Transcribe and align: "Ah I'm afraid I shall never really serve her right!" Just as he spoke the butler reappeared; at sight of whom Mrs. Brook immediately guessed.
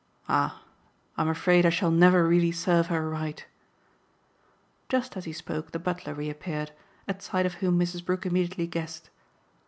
"Ah 0.27 0.63
I'm 1.15 1.27
afraid 1.29 1.63
I 1.63 1.69
shall 1.69 1.91
never 1.91 2.27
really 2.27 2.51
serve 2.51 2.87
her 2.87 3.07
right!" 3.07 3.45
Just 4.89 5.15
as 5.15 5.25
he 5.25 5.31
spoke 5.31 5.69
the 5.73 5.77
butler 5.77 6.15
reappeared; 6.15 6.71
at 7.07 7.21
sight 7.21 7.45
of 7.45 7.53
whom 7.61 7.77
Mrs. 7.79 8.03
Brook 8.03 8.25
immediately 8.25 8.65
guessed. 8.65 9.11